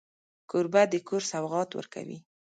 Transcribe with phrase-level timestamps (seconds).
[0.49, 2.17] کوربه د کور سوغات ورکوي.